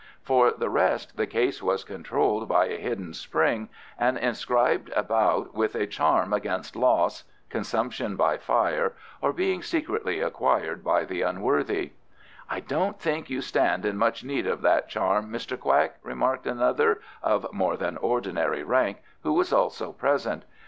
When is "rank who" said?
18.63-19.33